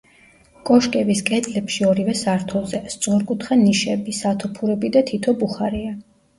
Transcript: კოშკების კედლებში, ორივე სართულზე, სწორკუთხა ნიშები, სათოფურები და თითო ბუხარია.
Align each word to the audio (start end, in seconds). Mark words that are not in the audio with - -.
კოშკების 0.69 1.21
კედლებში, 1.27 1.83
ორივე 1.89 2.17
სართულზე, 2.23 2.81
სწორკუთხა 2.95 3.61
ნიშები, 3.63 4.17
სათოფურები 4.25 4.95
და 4.99 5.07
თითო 5.15 5.39
ბუხარია. 5.45 5.97